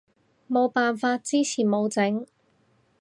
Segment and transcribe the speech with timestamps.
[0.49, 2.25] 冇辦法，之前冇整